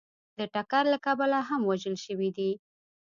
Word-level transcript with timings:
د 0.37 0.39
ټکر 0.53 0.83
له 0.93 0.97
کبله 1.05 1.39
هم 1.49 1.61
وژل 1.69 1.95
شوي 2.05 2.29
دي 2.37 2.51